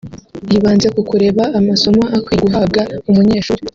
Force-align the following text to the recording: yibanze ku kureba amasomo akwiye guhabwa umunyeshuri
yibanze 0.49 0.87
ku 0.95 1.01
kureba 1.09 1.43
amasomo 1.59 2.03
akwiye 2.17 2.39
guhabwa 2.45 2.81
umunyeshuri 3.09 3.61